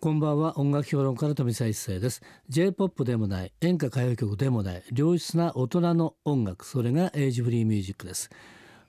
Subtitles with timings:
[0.00, 0.56] こんばんは。
[0.60, 2.22] 音楽評論家の富澤一世です。
[2.50, 8.30] J-POP でもない演歌歌謡曲でもない良質な大人の音楽それがエイジフリーミュージックです。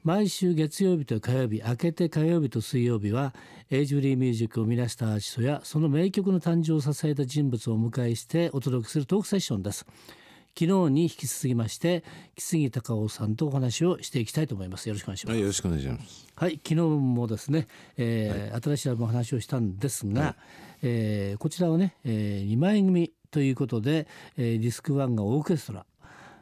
[0.03, 3.33] 毎週月曜日と火曜日明けて火曜日と水曜日は
[3.71, 9.87] エイジフリーミュージックを生み出したアーティストやその名曲の誕生を支えた人物をお迎えしてお届けするトークセッションです。
[10.59, 12.03] 昨日に引き続きまして
[12.35, 14.89] 木杉隆夫さんとお話をしていきたいと思います。
[14.89, 16.27] よろしくお願いします、はい、よろしくお願いします。
[16.35, 20.35] はい昨日もですね、えー、はい、新しいアルバムの話をしたんですが、はい、
[20.81, 24.05] えー、こちらはね、えー、2枚組ということで、
[24.35, 25.85] えー、ディスク1がオーケストラ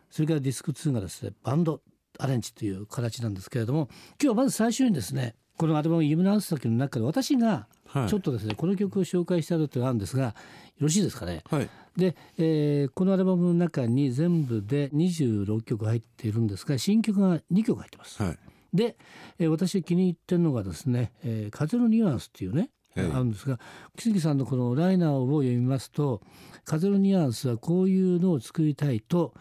[0.10, 1.82] それからディスク2がですねバンド
[2.18, 3.88] アレンジという形なんですけれども
[4.20, 7.68] 今日はまず最初にですねこのアルバム「夢のアンサキ」の中で私が
[8.08, 10.34] ちょっとですね、はい、この曲を紹介したいというのがあるんですがよ
[10.80, 11.44] ろしいですかね？
[11.50, 18.22] はい、で、えー、このアルバムの中に全部で26曲入っているんですが新曲が2曲入ってます。
[18.22, 18.38] はい、
[18.74, 18.98] で、
[19.40, 23.60] えー、私気に入ってるのがですね「えー、風のニュアンス」っていうねあるんですが
[23.96, 26.22] 木杉さんのこのライナーを読みますと
[26.66, 29.34] 「風のニュアンスはこういうのを作りたいと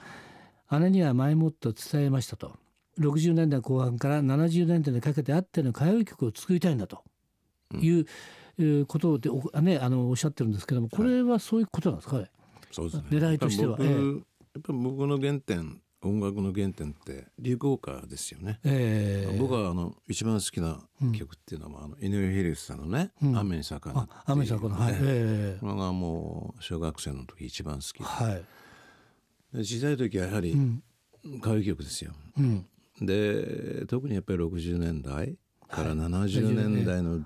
[0.70, 2.56] 姉には前もって伝えました」と。
[2.98, 7.02] 60年代後半から70年代にかけてあっての歌謡曲を作りたいんだと。
[7.74, 7.90] い
[8.80, 9.28] うことで、
[9.60, 12.30] ね、あのおっしゃってるんですけどもこれはそういうことなんですか、ね、
[12.70, 13.04] そうですね。
[13.10, 13.78] 狙いとしては。
[13.78, 13.86] や
[14.60, 20.78] っぱ僕の原点音楽の原点って流行歌ですよね、えー、僕はあの一番好きな
[21.12, 28.44] 曲っていうのは、うん、あの井上秀樹さんのね「うん、雨に魚」っていう、ね、雨に魚はい、えー、これがもう小学生の時一番好きで,、はい、
[29.54, 30.56] で小さい時はやはり
[31.38, 32.66] 歌謡曲ですよ、うん、
[33.00, 35.36] で特にやっぱり60年代
[35.68, 37.24] から70年代の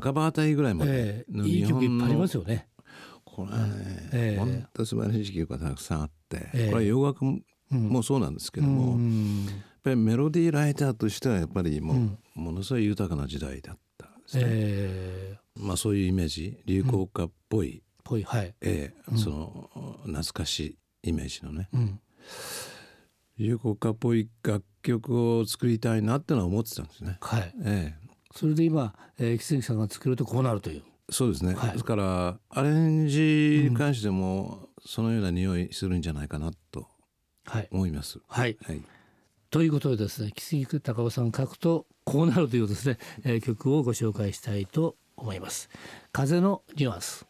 [0.00, 2.68] 半ばあたりぐらいまでの日本の、えー、いい曲いっぱいありますよね
[3.38, 3.74] これはね、
[4.12, 4.36] え。
[4.36, 7.24] ー、本当素晴らしい曲がたくさんあって、えー、これは洋楽
[7.70, 19.70] もそうなんですけども、うん、やっぱりメロディーライターとしてはやっぱりもう、うん、ものすごい豊かな時代だったですね、えー、まあそういうイメージ流行歌っぽい、ぽいはい、えー、その
[20.02, 21.68] 懐かしいイメージのね、
[23.38, 27.18] 流行歌っぽい楽曲を作りたいなってのは思ってたんですね。
[27.20, 27.54] はい。
[27.64, 28.08] ええ。
[28.34, 30.82] それで今、えー、木杉さんが作るとこうなるという。
[31.10, 31.54] そうですね。
[31.54, 36.86] はい、ですからアレンジに関しても、そのような匂いするんじゃないかなと
[37.70, 38.20] 思います。
[38.28, 38.56] はい。
[38.64, 38.82] はい、
[39.50, 45.70] ということでですね、木杉隆夫さん書くとこうなるというですね、えー、曲をご紹介したいと思います。
[46.12, 47.26] 風のニュアンス。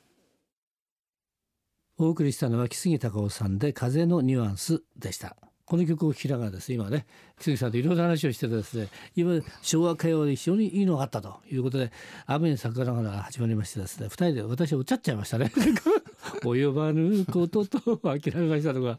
[1.98, 5.36] お送りしたのは木杉隆夫さんで風のニュアンスでした。
[5.68, 6.70] この曲を聴きながらです。
[6.70, 7.04] ね今ね
[7.38, 11.92] 木杉さんといろいろな話をしててですね今昭和歌謡で非常にいいのがあったということで
[12.24, 15.52] 雨に咲かながら始まりましてですね2人で私は歌っちゃいましたね。
[16.40, 18.98] 及ばぬことと諦めましたとかっ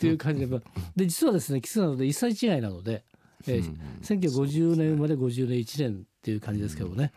[0.00, 0.60] ていう感じで
[0.96, 3.04] で実はですね木杉さんと1歳違いなので、
[3.46, 7.12] えー、1950年生まれ50年1年っていう感じですけどもね、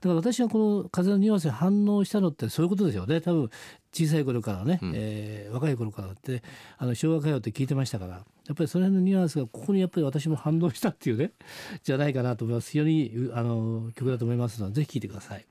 [0.00, 3.20] だから私はこの風のニュアンスに反応したのってそういうことですよね。
[3.20, 3.50] 多分
[3.92, 6.42] 小さい頃からね、うん、えー、若い頃からって
[6.76, 8.24] あの昭和歌謡って聞いてましたから。
[8.48, 11.32] やっぱりその辺のニュアンスがここにやっぱり私も反応したっていうね
[11.84, 12.70] じゃないかなと思います。
[12.70, 15.44] 非常にあの曲だと思いますのでぜひ聴いてください。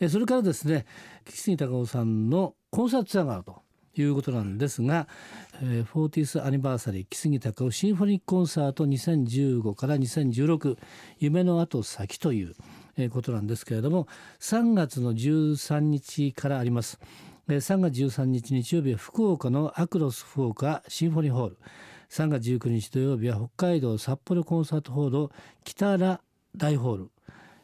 [0.00, 0.86] えそれからですね
[1.24, 3.62] 岸杉隆夫さんのコンサートツアーがあると
[4.02, 5.08] いうことなんですが、
[5.62, 10.76] えー、フォーティスアニバーサリー木杉隆夫シンフォニックコンサート2015から2016
[11.18, 12.54] 夢の後先という
[13.10, 14.08] ことなんですけれども
[14.40, 16.98] 3月の13日からあります。
[17.48, 21.58] 3月13日日曜日は福岡のアクロス福岡シンフォニーホール。
[22.10, 25.34] 3月19日土曜日は北海道札幌コンサートホール
[25.64, 26.20] 北ら
[26.56, 27.15] 大ホール。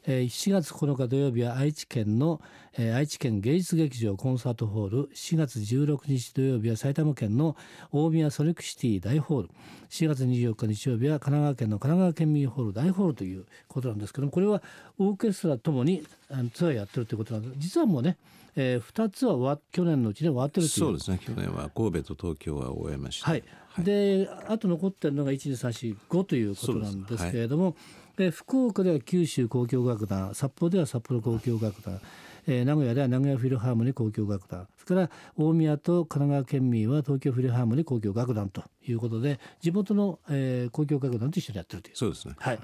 [0.05, 2.41] 7月9日土曜日は愛知県の
[2.77, 5.09] 愛知県芸術劇場コンサートホール。
[5.15, 7.57] 4月16日土曜日は埼玉県の
[7.93, 9.51] 大宮ソニックシティ大ホール。
[9.91, 14.61] 4月24日日曜日は神奈川県の神奈川県民ホール大ホールということなんですけどもこれは
[14.99, 16.05] オーケストラともに
[16.53, 17.55] ツアーやってるということなんです。
[17.59, 18.17] 実はもうね
[18.55, 20.79] えー、2つは去年のうちに終わってるという。
[20.79, 21.19] そうですね。
[21.25, 23.45] 去年は神戸と東京は終えました、はい。
[23.69, 27.77] はい、であと残ってるのが12345ということなんですけれども、
[28.23, 32.01] で福岡では九州交響楽団札幌では札幌交響楽団、
[32.47, 41.97] えー、名古屋では名古屋フィルハーモニー交響楽団それから大宮と神奈川県民は東京フィルハーモニー交響楽団ということで地元の、えー、交響楽団と一緒にやってるという。
[41.97, 42.59] そうですね、はい、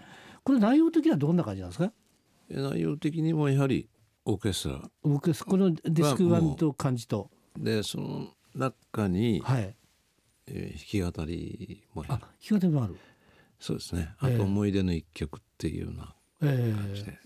[0.44, 1.93] これ内容的にはどんな感じなんですか？
[2.50, 3.88] 内容的にもやはり
[4.25, 4.91] オーケストラ。
[5.03, 5.50] オーケストラ。
[5.50, 7.31] このディスクワンと感じと。
[7.59, 9.75] でその中に、はい。
[10.50, 12.97] えー、弾き語りもあ弾き語りもある
[13.61, 14.15] そうですね。
[14.19, 17.17] あと思い出の一曲っていうような感じで、えー、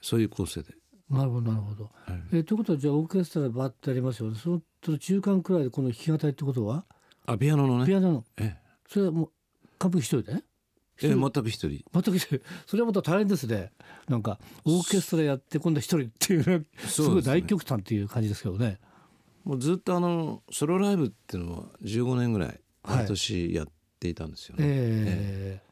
[0.00, 0.74] そういう構成で。
[1.10, 1.84] なるほどなるほど。
[1.84, 1.92] はい、
[2.32, 4.36] えー、ということはじゃあオーケストラバッてありますよね。
[4.38, 6.84] その中間くらいでこの弾き語りってことは？
[7.26, 7.86] あピアノのね。
[7.86, 8.56] ピアノの、ええ、
[8.88, 9.30] それはもう
[9.76, 10.42] 歌舞伎一人で？
[11.00, 11.68] え全く一人。
[11.68, 12.40] 全く一人。
[12.66, 13.70] それはまた大変ですね。
[14.08, 18.78] なんかオーケストラやって今度一人っていうすごい大極端っていう感じですけどね。
[19.44, 23.66] もうずっとあのソロライブっていうのは15年ぐらい毎年やっ
[23.98, 25.67] ていたんですよね、はい、えー、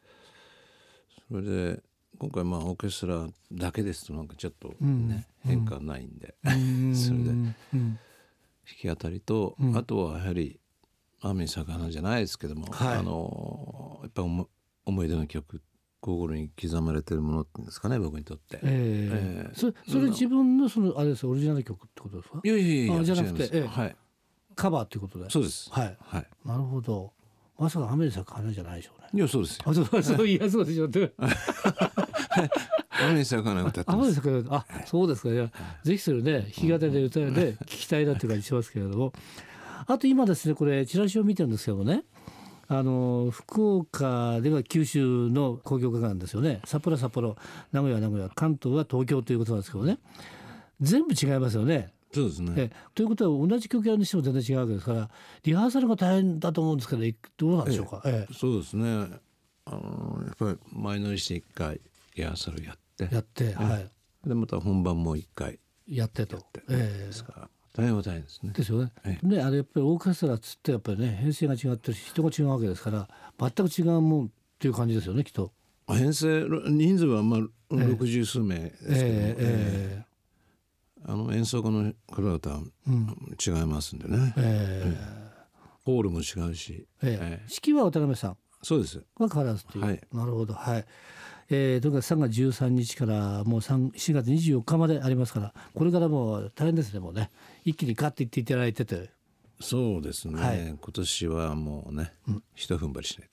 [1.29, 1.83] それで
[2.19, 7.25] 今回まあオーケストラだけですとなんかちょっとね、うん、変化ないんで、うん、 それで。
[8.83, 10.59] 弾き語りと、うん、あとはやはり
[11.21, 15.61] 雨に魚じゃないですけども、はい、あのやっぱ思い出の曲
[16.01, 18.59] 心に刻まれてるものっていうんですかね僕にとって。
[18.61, 22.41] えー、えー、そそれ自分のそのあれですオリジナル曲ってことですか？
[22.43, 23.95] いやいやいやじゃなくて、えー、はい、
[24.55, 25.29] カバーっていうことで？
[25.29, 25.69] そうです。
[25.71, 27.13] はい、はい、なるほど
[27.59, 29.09] まさか雨に咲く花じゃないでしょうね。
[29.13, 29.63] いやそうですよ。
[29.65, 31.13] あそうそういやそうでしょうって。
[32.99, 35.29] 雨に咲く花歌って雨に咲くあそうですか。
[35.29, 35.49] いや
[35.83, 39.13] ぜひそれね弾き語りで歌うで聞きたいなっていう感じしますけれども。
[39.89, 42.03] あと今ですねこれチラシを見てるんですけどね
[42.67, 46.59] あの福岡では九州の交響歌館ですよね。
[46.65, 47.37] 札幌札幌
[47.71, 49.99] 名古屋名古屋関東は東京ということなんですけどね。
[50.81, 51.93] 全部違いますよね。
[52.13, 52.53] そうですね。
[52.57, 55.09] えということは同じ曲やるにしても全然違うわけですから
[55.43, 57.01] リハーサルが大変だと思うんですけど
[57.37, 58.01] どうなんでしょうか？
[58.05, 58.33] ええ。
[58.33, 58.85] そうですね。
[59.65, 61.81] あのやっぱり前乗りして一回
[62.15, 63.13] リハーサルやって。
[63.13, 63.89] やって、はい、
[64.27, 66.45] でまた本番も一回やってと。
[66.69, 67.05] ええ。
[67.07, 68.53] ですから大変は大変ですね。
[68.53, 68.91] ですよね。
[69.21, 73.07] であれやっぱりオーケストラっつってやっぱりね編成が違ってるし人が違うわけですから
[73.39, 75.51] 全く違うもんっていう感じですよねきっと。
[75.87, 79.86] 編成人数はまあ六十数名ですけど、えー、あの
[81.37, 82.63] 演奏家の方々は
[83.45, 84.33] 違いますんでね。
[84.37, 86.87] えー、ホールも違うし。
[87.01, 88.37] えー、指揮は渡辺さん？
[88.61, 89.03] そうです。
[89.15, 89.85] は変わらずという。
[89.85, 90.53] はい、なるほど。
[90.53, 90.85] はい。
[91.49, 97.29] えー、とにかく3月13日からもう4月24日までありますからこれからもう大変ですねもうね。
[97.63, 99.11] 一気にガッていっていただいてて
[99.61, 103.29] そうですね、はい、今年はもうね、うん、一踏ん張りしない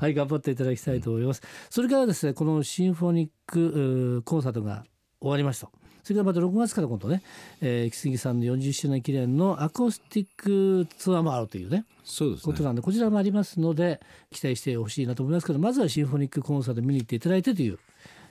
[0.00, 0.14] はい。
[0.14, 4.84] 頑張っていただきたいと思います、うん、それからですねこのシンフォニックコンサートが
[5.24, 5.68] 終わりました。
[6.02, 7.22] それからまた6月から今度ね、
[7.62, 14.00] えー、木杉さんの40周年記念のアコースティックツアーもあるというねそうです、ね、ことなんでこちらもありますので
[14.30, 17.78] 期待してほしいなと思いますけどまずはシンフォニックコンサート見に行っていただいてという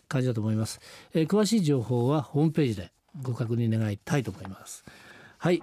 [0.08, 0.80] 感じだと思います、
[1.16, 2.92] えー、詳しい情報はホームページで
[3.22, 4.84] ご確認願いたいと思います。
[5.38, 5.62] はい、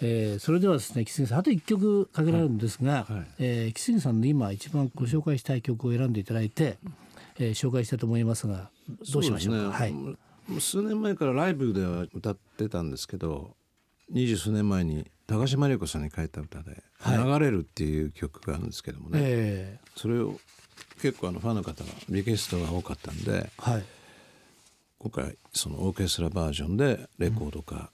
[0.00, 6.78] えー、それではですね木杉さんあと1曲かけられるんですが、はいはい、えー、木杉さんの今一番ご紹介したい曲を選んでいただいて、
[7.38, 8.70] えー、紹介したいと思いますが
[9.12, 10.27] どうしましょうか、ね、はい
[10.60, 13.56] 数年前からライブでは歌ってたんですけど
[14.10, 20.40] 二十数年前に高島玲子さんに書いた歌で「流れる」っていう曲があるんですけどもね、えー、それを
[21.02, 23.84] 結構あのファンの方がリクエストが多かったんで、はい、
[24.98, 27.90] 今回そのオーケストラバージョンでレコード化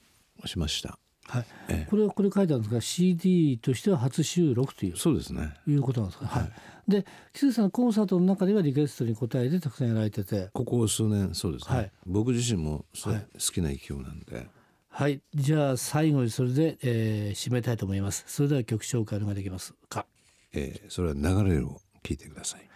[0.47, 0.99] しました。
[1.27, 4.97] はい、ええ、これはこれ書いてあるんですが CD としては初収録という。
[4.97, 5.55] そうですね。
[5.67, 10.51] いうことなんですか、はい、で木杉さんコンサートの中ではリクエストに応えてたくさんやられてて。
[10.53, 14.49] ここ数年そうですね、はい、僕自身もそれ好きな勢いなんで、
[14.89, 18.25] はい、じゃあ最後にそれで、えー、締めたいと思います。
[18.29, 20.07] それでは曲紹介お願いできますか、
[20.53, 22.69] えー、それは流れるを聞いてください。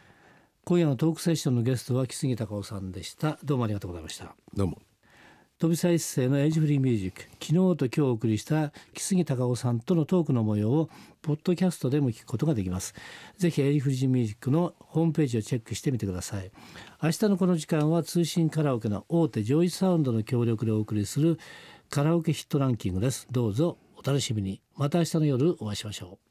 [0.65, 3.39] 今夜のトークセッションのゲストは来生たかおさんでした。
[3.45, 4.35] どうもありがとうございました。
[4.55, 4.83] どうも
[5.61, 10.89] 飛び再一世のエイジフリーミュージック昨日と今日お送りした来生たかおさんとのトークの模様を
[11.21, 12.95] ポッドキャストでも聞くことができます。
[13.39, 16.53] ぜひ Age Free Music のホームページをチェックしてみてください。
[17.03, 21.41] 明日のこの時間は通信カラオケの大手 JOYSOUND の協力でお送りする
[21.91, 23.27] カラオケヒットランキングです。
[23.33, 24.61] どうぞお楽しみに。
[24.77, 26.28] また明日の夜お会いしましょう。